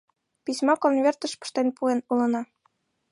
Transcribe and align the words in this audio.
—Письма 0.45 0.73
конвертыш 0.83 1.33
пыштен 1.39 1.67
пуэн 1.77 1.99
улына. 2.11 2.41